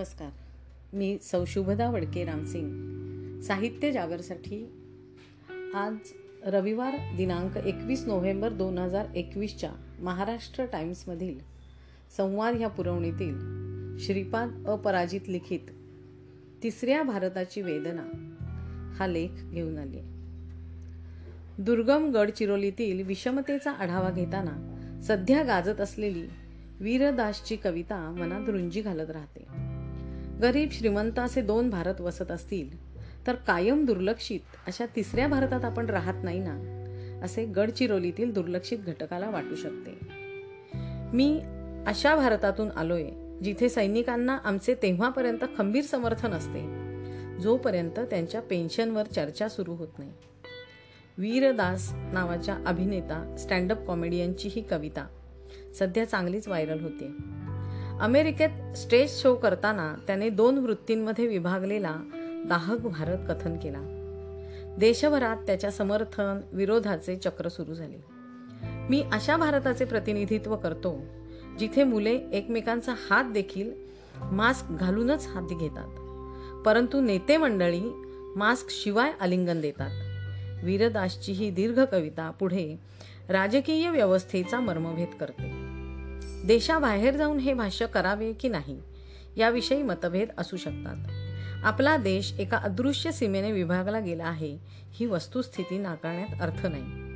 [0.00, 0.30] नमस्कार.
[0.92, 3.40] मी सौशुभदा वडके रामसिंग.
[3.40, 4.64] साहित्य जागरसाठी
[5.74, 5.94] आज
[6.42, 11.38] रविवार दिनांक एकवीस नोव्हेंबर दोन हजार एकवीसच्या महाराष्ट्र टाइम्समधील
[12.16, 13.34] संवाद ह्या पुरवणीतील
[13.98, 15.60] श्रीपाद अपराजित लिखित
[16.62, 18.36] तिसऱ्या भारताची वेदना
[18.96, 20.00] हा लेख घेऊन आले.
[21.62, 26.26] दुर्गम गडचिरोलीतील विषमतेचा आढावा घेताना सध्या गाजत असलेली
[26.80, 29.69] वीरदासची कविता मनात रुंजी घालत राहते.
[30.42, 32.68] गरीब श्रीमंत असे दोन भारत वसत असतील
[33.26, 39.54] तर कायम दुर्लक्षित अशा तिसऱ्या भारतात आपण राहत नाही ना असे गडचिरोलीतील दुर्लक्षित घटकाला वाटू
[39.54, 39.98] शकते.
[41.12, 41.40] मी
[41.86, 43.04] अशा भारतातून आलोय
[43.44, 46.62] जिथे सैनिकांना आमचे तेव्हापर्यंत खंबीर समर्थन असते
[47.40, 50.10] जोपर्यंत त्यांच्या पेन्शनवर चर्चा सुरू होत नाही.
[51.18, 55.06] वीरदास नावाच्या अभिनेता स्टँडअप कॉमेडियनची ही कविता
[55.78, 57.12] सध्या चांगलीच व्हायरल होते
[58.00, 61.96] अमेरिकेत स्टेज शो करताना त्याने दोन वृत्तींमध्ये विभागलेला
[62.46, 63.78] दाहक भारत कथन केला.
[64.78, 68.04] देशभरात त्याच्या समर्थन विरोधाचे चक्र सुरू झाले.
[68.62, 71.00] मी अशा भारताचे प्रतिनिधित्व करतो
[71.58, 73.70] जिथे मुले एकमेकांचा हात देखील
[74.22, 75.88] मास्क घालूनच हाती घेतात.
[76.66, 77.82] परंतु नेते मंडळी
[78.36, 79.90] मास्क शिवाय आलिंगन देतात.
[80.64, 82.76] वीरदासची ही दीर्घ कविता पुढे
[83.28, 85.79] राजकीय व्यवस्थेचा मर्मभेद करते.
[86.46, 88.80] देशाबाहेर जाऊन हे भाष्य करावे की नाही
[89.36, 90.96] याविषयी मतभेद असू शकतात.
[91.64, 94.58] आपला देश एका अदृश्य सीमेने विभागला गेला आहे
[94.90, 97.10] ही वस्तुस्थिती नाकारण्यात अर्थ नाही.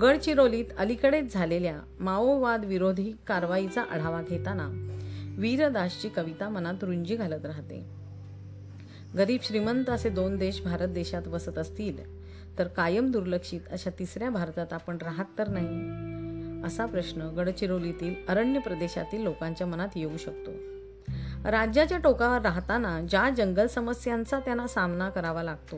[0.00, 4.68] गडचिरोलीत अलीकडेच झालेल्या माओवाद विरोधी कारवाईचा आढावा घेताना
[5.38, 7.84] वीरदासची कविता मनात रुंजी घालत राहते.
[9.16, 12.20] गरीब श्रीमंत असे दोन देश भारत देशात वसत असतील
[12.58, 16.09] तर कायम दुर्लक्षित अशा तिसऱ्या भारतात आपण राहत तर नाही.
[16.64, 20.50] असा प्रश्न गडचिरोलीतील अरण्य प्रदेशातील लोकांच्या मनात येऊ शकतो.
[21.50, 25.76] राज्याच्या टोकावर राहताना ज्या जंगल समस्यांचा त्यांना सामना करावा लागतो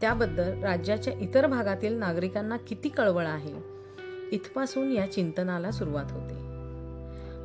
[0.00, 3.76] त्याबद्दल राज्याच्या इतर भागातील नागरिकांना किती कळवळ आहे
[4.32, 6.34] इथपासून या चिंतनाला सुरुवात होते.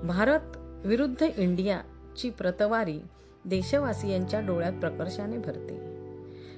[0.07, 2.99] भारत विरुद्ध इंडियाची प्रतवारी
[3.45, 5.91] देशवासियांच्या डोळ्यात प्रकर्षाने भरते.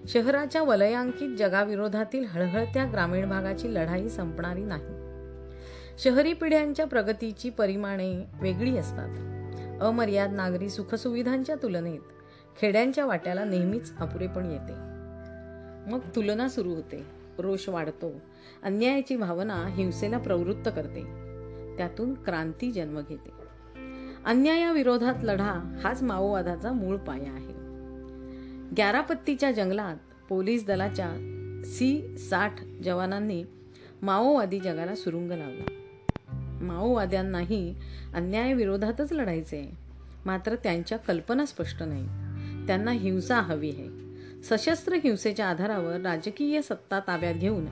[0.07, 4.92] शहराच्या वलयांकित जगाविरोधातील हळहळत्या ग्रामीण भागाची लढाई संपणारी नाही.
[5.99, 9.09] शहरी पिढ्यांच्या प्रगतीची परिमाणे वेगळी असतात.
[9.81, 11.99] अमर्याद नागरी सुखसुविधांच्या तुलनेत
[12.61, 14.73] खेड्यांच्या वाट्याला नेहमीच अपुरेपण येते.
[15.91, 17.05] मग तुलना सुरू होते.
[17.39, 18.11] रोष वाढतो.
[18.63, 21.03] अन्यायाची भावना हिंसेला प्रवृत्त करते.
[21.77, 23.31] त्यातून क्रांती जन्म घेते.
[24.25, 27.53] अन्यायाविरोधात लढा हाच माओवादाचा मूळ पाया आहे.
[28.77, 29.97] ग्यारापत्तीच्या जंगलात
[30.29, 31.11] पोलीस दलाच्या
[31.65, 33.43] सी साठ जवानांनी
[34.01, 35.72] माओवादी जगाला सुरुंग लावला.
[36.63, 37.75] माओवाद्यांनाही
[38.13, 39.77] अन्यायाविरोधातच लढायचे.
[40.25, 42.05] मात्र त्यांच्या कल्पना स्पष्ट नाही
[42.67, 44.03] त्यांना हिंसा हवी आहे.
[44.43, 47.65] सशस्त्र हिंसेच्या आधारावर राजकीय सत्ता ताब्यात घेऊन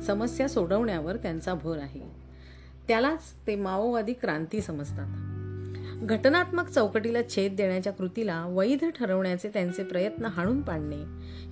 [0.00, 2.00] समस्या सोडवण्यावर त्यांचा भर आहे.
[2.88, 5.30] त्यालाच ते माओवादी क्रांती समजतात.
[6.02, 11.02] घटनात्मक चौकटीला छेद देण्याच्या कृतीला वैध ठरवण्याचे त्यांचे प्रयत्न हाणून पाडणे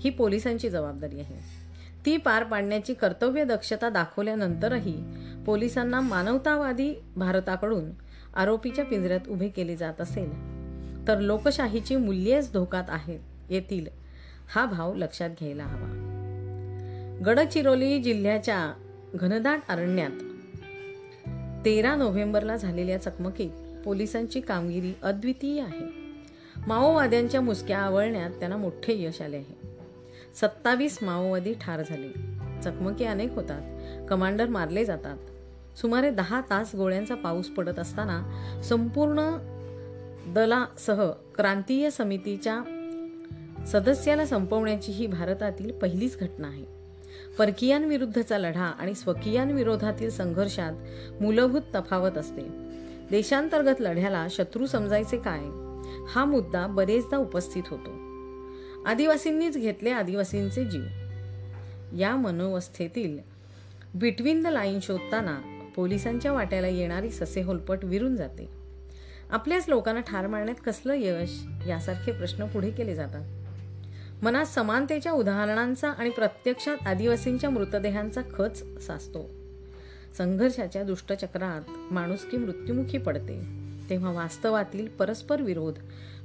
[0.00, 1.61] ही पोलिसांची जबाबदारी आहे.
[2.06, 5.04] ती पार पाडण्याची कर्तव्य दक्षता दाखवल्यानंतरही
[5.46, 7.90] पोलिसांना मानवतावादी भारताकडून
[8.34, 10.52] आरोपीच्या पिंजऱ्यात उभे केले जात असेल.
[11.08, 13.20] तर लोकशाहीची मूल्येच धोक्यात आहेत
[13.50, 13.86] येतील
[14.54, 16.08] हा भाव लक्षात घ्यायला हवा.
[17.26, 18.72] गडचिरोली जिल्ह्याच्या
[19.14, 20.10] घनदाट अरण्यात
[21.64, 23.50] तेरा नोव्हेंबरला झालेल्या चकमकीत
[23.84, 25.86] पोलिसांची कामगिरी अद्वितीय आहे.
[26.66, 29.61] माओवाद्यांच्या मुसक्या आवळण्यात त्यांना मोठे यश आले आहे.
[30.34, 32.08] सत्तावीस माओवादी ठार झाले.
[32.62, 33.62] चकमकी अनेक होतात.
[34.08, 35.18] कमांडर मारले जातात.
[35.78, 38.22] सुमारे दहा तास गोळ्यांचा पाऊस पडत असताना
[38.64, 39.36] संपूर्ण
[40.26, 42.62] दलासह क्रांतीय समितीच्या
[43.66, 46.64] सदस्याला संपवण्याची ही भारतातील पहिलीच घटना आहे.
[47.38, 50.72] परकीयांविरुद्धचा लढा आणि स्वकीयांविरोधातील संघर्षात
[51.22, 52.42] मूलभूत तफावत असते.
[53.10, 55.40] देशांतर्गत लढ्याला शत्रू समजायचे काय?
[56.08, 58.11] हा मुद्दा बरेचदा उपस्थित होतो.
[58.86, 60.82] आदिवासींनीच घेतले आदिवासींचे जीव.
[61.96, 63.18] या मनोवस्थेतील
[63.94, 68.48] बिटवीन द लाईन शोधताना पोलिसांच्या वाट्याला येणारी ससेहोलपट विरून जाते.
[69.30, 73.22] आपल्याच लोकांना ठार मारण्यात कसलं यश यासारखे प्रश्न पुढे केले जातात.
[74.24, 79.30] मनात समानतेच्या उदाहरणांचा आणि प्रत्यक्षात आदिवासींच्या मृतदेहांचा खच साचतो.
[80.18, 83.42] संघर्षाच्या दुष्टचक्रात माणुसकी मृत्युमुखी पडते
[83.90, 85.74] तेव्हा वास्तवातील परस्पर विरोध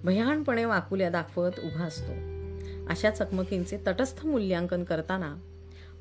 [0.04, 2.37] भयानपणे वाकुल्या दाखवत उभा असतो.
[2.90, 5.36] अशा चकमकींचे तटस्थ मूल्यांकन करताना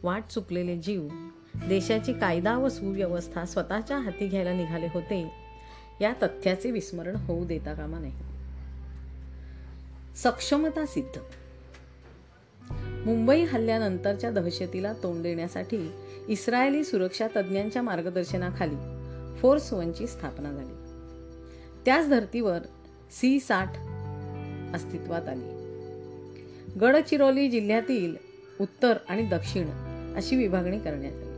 [0.02, 1.08] वाट चुकलेले जीव
[1.54, 5.32] देशाची कायदा व सुव्यवस्था स्वतःच्या हाती घ्यायला निघाले होते.
[6.00, 8.12] या तथ्याचे विस्मरण होऊ देता कामा नाही
[10.16, 11.18] सक्षमता सिद्ध.
[13.06, 15.92] मुंबई हल्ल्यानंतरच्या दहशतीला तोंड देण्यासाठी
[16.28, 18.76] इस्रायली सुरक्षा तज्ज्ञांच्या मार्गदर्शनाखाली
[19.40, 20.74] फोर्स वनची स्थापना झाली.
[21.84, 22.58] त्याच धर्तीवर
[23.10, 23.68] सी साठ
[24.74, 25.55] अस्तित्वात आली.
[26.80, 28.16] गडचिरोली जिल्ह्यातील
[28.60, 29.66] उत्तर आणि दक्षिण
[30.16, 31.34] अशी विभागणी करण्यात आली.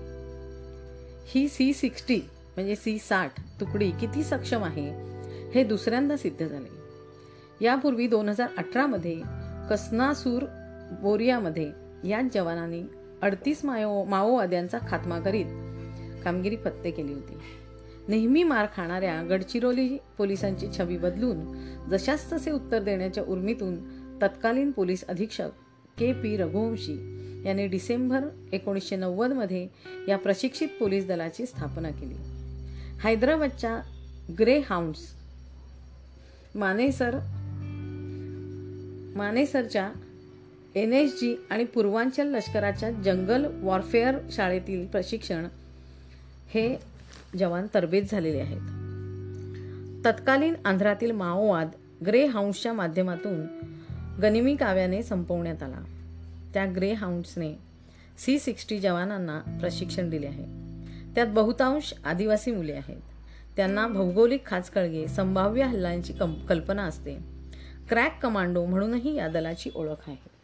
[1.27, 2.17] ही सी सिक्स्टी
[2.57, 4.91] म्हणजे सी साठ तुकडी किती सक्षम आहे
[5.55, 6.69] हे दुसऱ्यांदा सिद्ध झाले.
[7.65, 9.21] यापूर्वी दोन हजार अठरामध्ये
[9.71, 10.45] कसनासूर
[11.03, 11.71] बोरियामध्ये
[12.05, 12.83] याच जवानांनी
[13.23, 15.47] अडतीस माओ माओवाद्यांचा खात्मा करीत
[16.25, 17.39] कामगिरी फत्ते केली होती.
[18.09, 21.41] नेहमी मार खाणाऱ्या गडचिरोली पोलिसांची छबी बदलून
[21.91, 25.51] जशास तसे उत्तर देण्याच्या उर्मीतून तत्कालीन पोलीस अधीक्षक
[25.99, 26.97] के पी रघुवंशी
[27.47, 28.21] यांनी डिसेंबर
[28.53, 29.67] एकोणीसशे नव्वदमध्ये
[30.09, 32.15] या प्रशिक्षित पोलीस दलाची स्थापना केली.
[33.03, 33.81] हैदराबादच्या
[34.39, 35.01] ग्रे हाऊंड्स
[36.55, 37.19] मानेसर
[39.17, 39.93] मानेसरच्या
[40.75, 45.47] एन एस जी आणि पूर्वांचल लष्कराच्या जंगल वॉरफेअर शाळेतील प्रशिक्षण
[46.49, 46.77] हे
[47.39, 48.61] जवान तरबेज झालेले आहेत.
[50.05, 51.71] तत्कालीन आंध्रातील माओवाद
[52.07, 53.47] ग्रे हाऊंड्सच्या माध्यमातून
[54.23, 55.85] गनिमी काव्याने संपवण्यात आला.
[56.55, 57.53] त्या ग्रे हाऊंड्सने
[58.19, 60.45] सी सिक्स्टी जवानांना प्रशिक्षण दिले आहे.
[61.15, 62.97] त्यात बहुतांश आदिवासी मुले आहेत.
[63.57, 66.13] त्यांना भौगोलिक खाचकळगे संभाव्य हल्ल्यांची
[66.49, 67.15] कल्पना असते.
[67.89, 70.39] क्रॅक कमांडो म्हणूनही या दलाची ओळख आहे.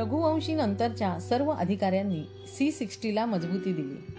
[0.00, 4.12] रघुवंशी नंतरच्या सर्व अधिकाऱ्यांनी सी सिक्स्टीला मजबूती दिली.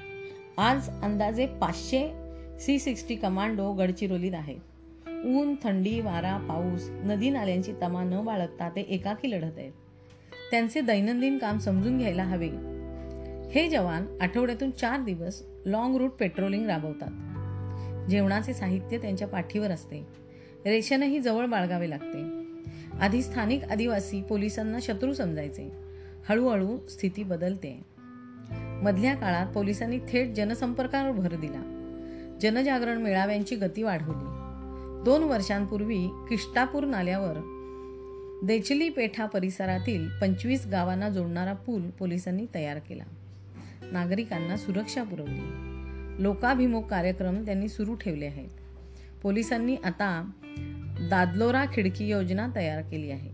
[0.58, 2.14] आज अंदाजे पाचशे
[2.60, 4.60] सी सिक्स्टी कमांडो गडचिरोलीत आहेत.
[5.26, 9.72] ऊन थंडी वारा पाऊस नदी नाल्यांची तमा न बाळगता ते एकाकी लढत आहेत.
[10.52, 12.50] त्यांचे दैनंदिन काम समजून घ्यायला हवे.
[13.52, 17.10] हे जवान आठवड्यातून चार दिवस लॉंग रूट पेट्रोलिंग राबवतात.
[18.10, 20.08] जेवणाचे साहित्य त्यांच्या पाठीवर असते.
[20.66, 22.48] रेशनही जवळ बाळगावे लागते.
[23.00, 25.72] आधी स्थानिक आदिवासी पोलिसांना शत्रू समजायचे.
[26.30, 27.82] हळूहळू स्थिती बदलते.
[28.84, 31.74] मधल्या काळात पोलिसांनी थेट जनसंपर्कावर भर दिला.
[32.42, 34.37] जनजागरण मेळाव्यांची गती वाढवली.
[35.08, 37.36] दोन वर्षांपूर्वी किष्टापूर नाल्यावर
[38.44, 43.04] देचली पेठा परिसरातील पंचवीस गावांना जोडणारा पूल पोलिसांनी तयार केला.
[43.92, 46.24] नागरिकांना सुरक्षा पुरवली.
[46.24, 48.50] लोकाभिमुख कार्यक्रम त्यांनी सुरू ठेवले आहेत.
[49.24, 50.32] पोलिसांनी आता
[51.10, 53.32] दादलोरा खिडकी योजना तयार केली आहे.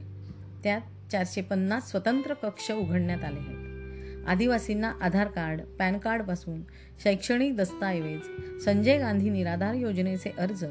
[0.63, 4.27] त्यात चारशे पन्नास स्वतंत्र कक्ष उघडण्यात आले आहेत.
[4.27, 6.61] आदिवासींना आधार कार्ड पॅन कार्डपासून
[7.03, 8.19] शैक्षणिक दस्तऐवज
[8.65, 10.65] संजय गांधी निराधार योजनेचे अर्ज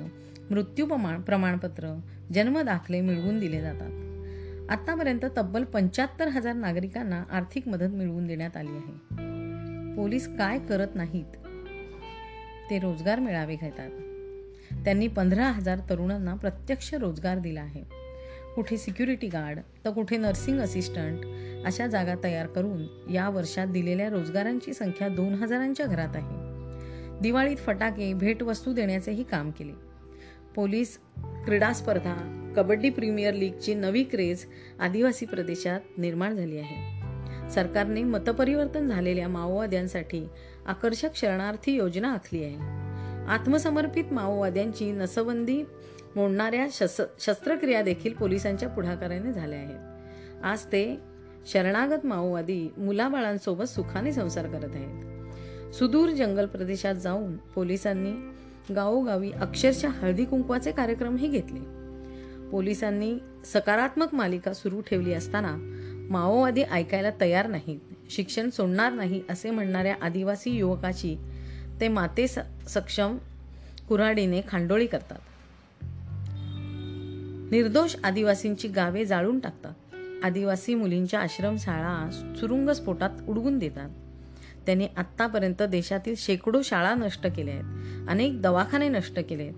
[0.52, 2.00] मृत्यू प्रमाण प्रमाणपत्र
[2.34, 3.90] जन्मदाखले मिळवून दिले जातात.
[4.70, 8.92] आतापर्यंत तब्बल पंच्याहत्तर हजार नागरिकांना आर्थिक मदत मिळवून देण्यात आली आहे.
[9.96, 11.24] पोलीस काय करत नाहीत?
[12.70, 13.90] ते रोजगार मेळावे घेतात.
[14.84, 17.82] त्यांनी पंधरा हजार तरुणांना प्रत्यक्ष रोजगार दिला आहे.
[18.54, 21.18] कुठे सिक्युरिटी गार्ड तर कुठे नर्सिंग असिस्टंट
[21.66, 26.52] अशा जागा तयार करून या वर्षात दिलेल्या रोजगारांची संख्या दोन हजारांच्या घरात आहे.
[27.20, 29.91] दिवाळीत फटाके भेटवस्तू देण्याचेही काम केले.
[30.56, 34.44] पोलीस क्रीडा स्पर्धा कबड्डी प्रीमियर लीगची नवी क्रेज
[34.80, 37.02] आदिवासी प्रदेशात निर्माण झाली आहे.
[37.50, 40.28] सरकारने मतपरिवर्तन झालेल्या माओवाद्यांसाठी
[40.66, 42.56] आकर्षक शरणार्थी योजना आखली आहे.
[43.28, 45.62] आत्मसमर्पित माओवाद्यांची नसबंदी
[46.16, 49.78] मोडणाऱ्या शस शस्त्रक्रिया देखील पोलिसांच्या पुढाकाराने झाल्या आहेत.
[50.44, 50.98] आज ते
[51.46, 55.12] शरणागत माओवादी मुलाबाळांसोबत सुखाने संसार करत आहेत.
[55.74, 58.31] सुदूर जंगल प्रदेशात जाऊन पोलिसांनी
[58.70, 61.60] गावोगावी अक्षरशः हळदी कुंकवाचे कार्यक्रमही घेतले.
[62.50, 65.56] पोलिसांनी सकारात्मक मालिका सुरू ठेवली असताना
[66.10, 71.16] माओवादी ऐकायला तयार नाहीत शिक्षण सोडणार नाही असे म्हणणाऱ्या आदिवासी युवकाची
[71.80, 72.26] ते माते
[72.68, 73.16] सक्षम
[73.88, 75.18] कुऱ्हाडीने खांडोळी करतात.
[77.52, 79.74] निर्दोष आदिवासींची गावे जाळून टाकतात.
[80.24, 83.90] आदिवासी मुलींच्या आश्रमशाळा सुरुंगस्फोटात उडवून देतात.
[84.66, 88.08] त्यांनी आत्तापर्यंत देशातील शेकडो शाळा नष्ट केल्या आहेत.
[88.08, 89.54] अनेक दवाखाने नष्ट केले आहेत.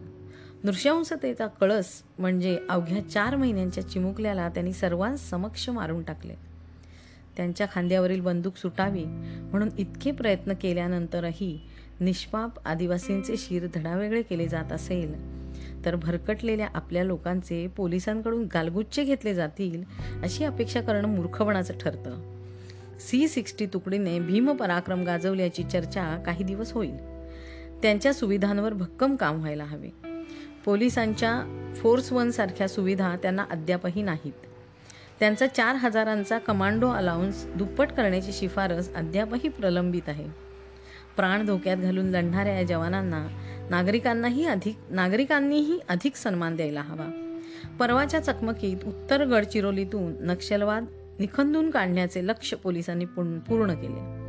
[0.65, 6.35] नृशंसतेचा कळस म्हणजे अवघ्या चार महिन्यांच्या चिमुकल्याला त्यांनी सर्वांसमक्ष मारून टाकले.
[7.37, 9.05] त्यांच्या खांद्यावरील बंदूक सुटावी
[9.51, 11.61] म्हणून इतके प्रयत्न केल्यानंतरही
[12.01, 15.35] निष्पाप आदिवासींचे शिर धडावेगळे केले जात असेल
[15.85, 19.85] तर भरकटलेल्या आपल्या लोकांचे पोलिसांकडून गालगुच्चे घेतले जातील
[20.23, 22.34] अशी अपेक्षा करणं मूर्खपणाचं ठरतं.
[23.05, 26.97] सी सिक्स्टी तुकडीने भीम पराक्रम गाजवल्याची चर्चा काही दिवस होईल.
[27.83, 29.89] त्यांच्या सुविधांवर भक्कम काम व्हायला हवे.
[30.65, 31.43] पोलिसांच्या
[31.77, 34.33] फोर्स वन सारख्या सुविधा त्यांना अद्यापही नाहीत.
[35.21, 40.25] त्यांचा चार हजारांचा कमांडो अलाउन्स दुप्पट करण्याची शिफारस अद्यापही प्रलंबित आहे.
[41.17, 43.29] प्राण धोक्यात घालून लढणाऱ्या या जवानांना
[43.71, 47.39] नागरिकांनाही अधिक नागरिकांनीही अधिक सन्मान द्यायला हवा.
[47.79, 50.85] परवाच्या चकमकीत उत्तर गडचिरोलीतून नक्षलवाद
[51.19, 54.25] निखंदून काढण्याचे लक्ष पोलिसांनी पूर्ण केले.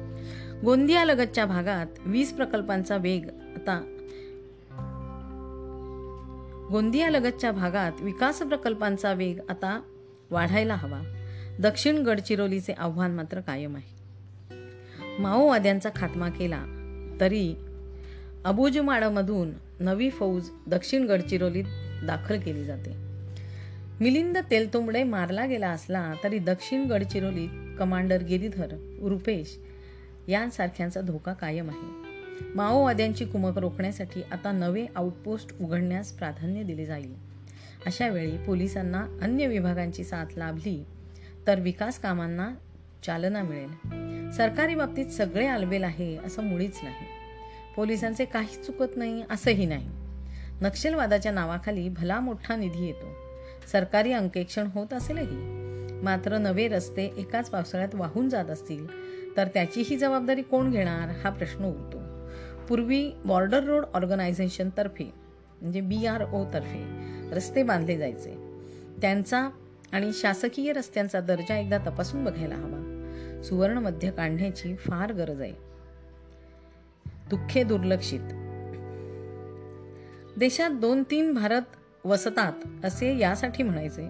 [0.62, 3.92] गोंदियालगतच्या भागात वीज प्रकल्पांचा वेग आता
[6.72, 9.82] गोंदियालगतच्या भागात विकास प्रकल्पांचा वेग आता
[10.32, 11.02] वाढायला हवा.
[11.60, 13.96] दक्षिण गडचिरोलीचे आव्हान मात्र कायम आहे.
[15.20, 16.66] माओवाद्यांचा खात्मा केला
[17.20, 17.56] तरी
[18.46, 21.66] अबुजमाडमधून नवी फौज दक्षिण गडचिरोलीत
[22.04, 23.05] दाखल केली जाते.
[24.00, 27.50] मिलिंद तेलतुंबडे मारला गेला असला तरी दक्षिण गडचिरोलीत
[27.80, 28.68] कमांडर गिरीधर
[29.02, 29.60] रुपेश
[30.28, 31.92] यांसारख्यांचा धोका कायम आहे.
[32.56, 37.16] माओवाद्यांची कुमक रोखण्यासाठी आता नवे आउटपोस्ट उघडण्यास प्राधान्य दिले जाईल.
[37.86, 40.86] अशा वेळी पोलिसांना अन्य विभागांची साथ लाभली
[41.48, 42.54] तर विकास कामांना
[43.06, 43.70] चालना मिळेल.
[44.32, 47.08] सरकारी बाबतीत सगळे आलबेल आहे असं मुळीच नाही.
[47.76, 49.90] पोलिसांचे काहीच चुकत नाही असंही नाही.
[50.62, 53.25] नक्षलवादाच्या नावाखाली भला मोठा निधी येतो.
[53.72, 55.56] सरकारी अंकेक्षण होत असेलही.
[56.04, 58.88] मात्र नवे रस्ते एकाच पावसाळ्यात वाहून जात असतील
[59.38, 62.02] तर त्याचीही जबाबदारी कोण घेणार हा प्रश्न उरतो.
[62.68, 65.14] पूर्वी बॉर्डर रोड ऑर्गनायझेशनतर्फे
[65.62, 66.84] म्हणजे बी आर ओतर्फे
[67.32, 68.62] रस्ते बांधले जायचे.
[69.02, 69.50] त्यांचा
[69.92, 72.92] आणि शासकीय रस्त्यांचा दर्जा एकदा तपासून बघायला हवा.
[73.44, 75.54] सुवर्ण मध्य काढण्याची फार गरज आहे.
[77.30, 78.20] दुःखे दुर्लक्षित.
[80.38, 81.62] देशात दोन तीन भारत
[82.06, 84.10] वसतात असे यासाठी म्हणायचे.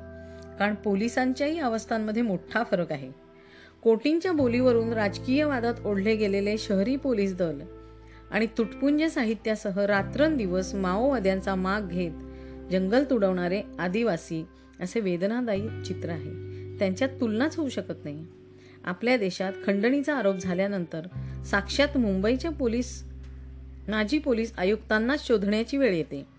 [0.59, 3.11] कारण पोलिसांच्याही अवस्थांमध्ये मोठा फरक आहे.
[3.83, 7.59] कोटींच्या बोलीवरून राजकीय वादात ओढले गेलेले शहरी पोलीस दल
[8.31, 12.11] आणि तुटपुंज साहित्यासह रात्रंदिवस माओवाद्यांचा माग घेत
[12.71, 14.45] जंगल तुडवणारे आदिवासी
[14.79, 16.31] असे वेदनादायी चित्र आहे.
[16.79, 18.25] त्यांच्यात तुलनाच होऊ शकत नाही.
[18.85, 21.07] आपल्या देशात खंडणीचा आरोप झाल्यानंतर
[21.45, 23.03] साक्षात मुंबईच्या पोलीस
[23.87, 26.35] नाजी पोलीस आयुक्तांनाच शोधण्याची वेळ येते.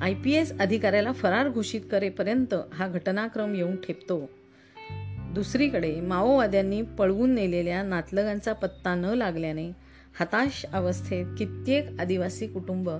[0.00, 4.30] आय पी एस अधिकाऱ्याला फरार घोषित करेपर्यंत हा घटनाक्रम येऊन ठेपतो.
[5.34, 9.70] दुसरीकडे माओवाद्यांनी पळवून नेलेल्या नातलगांचा पत्ता न लागल्याने
[10.20, 12.90] हताश अवस्थेत कित्येक आदिवासी कुटुंब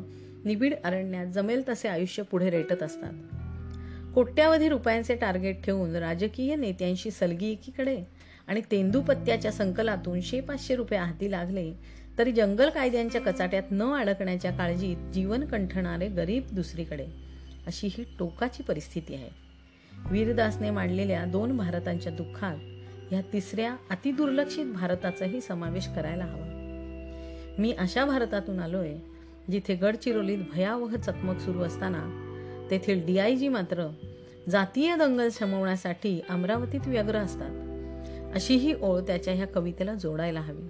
[0.44, 3.12] निबिड अरण्यात जमेल तसे आयुष्य पुढे रेटत असतात.
[4.14, 7.98] कोट्यावधी रुपयांचे टार्गेट ठेवून राजकीय नेत्यांशी सलगी एकीकडे
[8.46, 11.72] आणि तेंदूपत्त्याच्या संकलातून शे पाचशे रुपये हाती लागले
[12.20, 17.06] तरी जंगल कायद्यांच्या कचाट्यात न अडकण्याच्या काळजीत जीवन कंठणारे गरीब दुसरीकडे.
[17.66, 19.30] अशी ही टोकाची परिस्थिती आहे.
[20.10, 22.56] वीरदासने मांडलेल्या दोन भारतांच्या दुःखात
[23.12, 26.46] या तिसऱ्या अतिदुर्लक्षित भारताचाही समावेश करायला हवा.
[27.58, 28.94] मी अशा भारतातून आलोय
[29.50, 32.02] जिथे गडचिरोलीत भयावह चकमक सुरू असताना
[32.70, 33.88] तेथील डीआयजी मात्र
[34.48, 37.50] जातीय दंगल शमवण्यासाठी अमरावतीत व्यग्र असतात.
[38.34, 40.68] अशी ही ओळ त्याच्या ह्या कवितेला जोडायला हवी.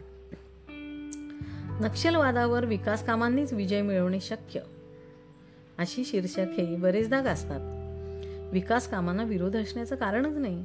[1.80, 4.60] नक्षलवादावर विकास कामांनीच विजय मिळवणे शक्य.
[5.78, 7.60] अशी शीर्षक हे बरेचदा गाजतात.
[8.52, 10.64] विकास कामांना विरोध असण्याचं कारणच नाही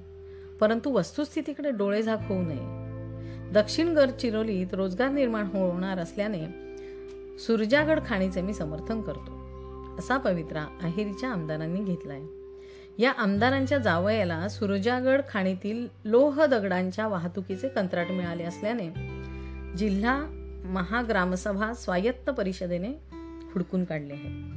[0.59, 3.51] परंतु वस्तुस्थितीकडे डोळे झाक होऊ नये.
[3.51, 6.43] दक्षिण गडचिरोलीत रोजगार निर्माण होणार असल्याने
[7.39, 9.31] सुरजागड खाणीचे मी समर्थन करतो
[9.99, 12.21] असा पवित्रा अहेरीच्या आमदारांनी घेतलाय.
[12.97, 18.89] या आमदारांच्या जावयाला सुरजागड खाणीतील लोह दगडांच्या वाहतुकीचे कंत्राट मिळाले असल्याने
[19.77, 20.25] जिल्हा
[20.65, 22.87] महाग्रामसभा स्वायत्त परिषदेने
[23.53, 24.55] हुडकून काढले आहे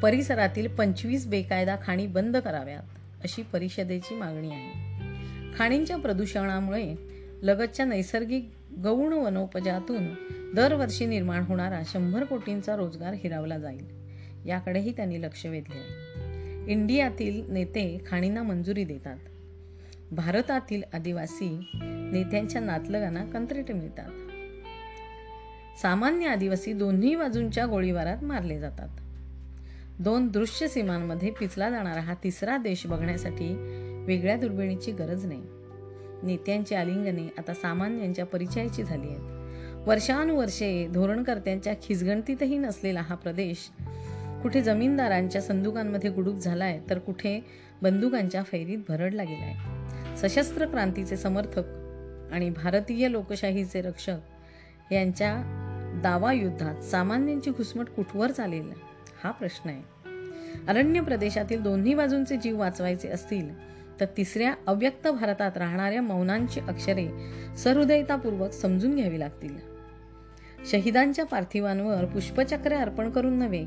[0.00, 2.82] परिसरातील पंचवीस बेकायदा खाणी बंद कराव्यात
[3.22, 4.94] अशी परिषदेची मागणी आहे.
[5.58, 6.94] खाणींच्या प्रदूषणामुळे
[7.42, 8.50] लगतच्या नैसर्गिक
[8.84, 10.06] गौण वनोपजातून
[10.54, 13.86] दरवर्षी निर्माण होणारा शंभर कोटींचा रोजगार हिरावला जाईल
[14.46, 15.82] याकडेही त्यांनी लक्ष वेधले
[16.72, 19.16] इंडियातील नेते खाणींना मंजुरी देतात.
[20.12, 21.70] भारतातील आदिवासी
[22.12, 24.10] नेत्यांच्या नातलगांना कंत्रेट मिळतात.
[25.82, 28.88] सामान्य आदिवासी दोन्ही बाजूंच्या गोळीबारात मारले जातात.
[29.98, 33.54] दोन दृश्य सीमांमध्ये पिचला जाणारा हा तिसरा देश बघण्यासाठी
[34.06, 35.42] वेगळ्या दुर्बिणीची गरज नाही.
[36.22, 39.34] नेत्यांची आलिंगने आता सामान्यांच्या परिचयाची झाली आहेत.
[39.88, 43.70] वर्षानुवर्षे धोरणकर्त्यांच्या खिजगणतीतही नसलेला हा प्रदेश
[44.42, 47.44] कुठे जमीनदारांच्या संदुकांमध्ये गुडूप झालाय तर कुठे
[47.82, 49.54] बंदुकांच्या फैरीत भरडला गेलाय.
[50.16, 51.64] सशस्त्र क्रांतीचे समर्थक
[52.32, 54.16] आणि भारतीय लोकशाहीचे रक्षक
[54.92, 55.60] यांच्या
[56.02, 58.72] दावा युद्धात सामान्यांची घुसमट कुठवर चालेल?
[59.24, 59.82] हा प्रश्न आहे.
[60.68, 63.48] अरण्य प्रदेशातील दोन्ही बाजूंचे जीव वाचवायचे असतील
[64.00, 67.08] तर तिसऱ्या अव्यक्त भारतात राहणाऱ्या मौनांची अक्षरे
[67.56, 69.56] सहृदयतापूर्वक समजून घ्यावी लागतील.
[70.70, 73.66] शहीदांच्या पार्थिवांवर पुष्पचक्र अर्पण करून नव्हे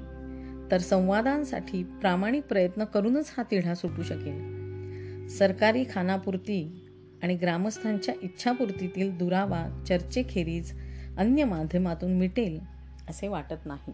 [0.72, 5.28] तर संवादांसाठी प्रामाणिक प्रयत्न करूनच हा तिढा सुटू शकेल.
[5.28, 6.86] सरकारी खानापुरती
[7.24, 10.87] आणि ग्रामस्थांच्या इच्छापूर्तीतील दुरावा चर्चेखेरीज
[11.18, 12.60] अन्य माध्यमातून मिटेल
[13.10, 13.94] असे वाटत नाही.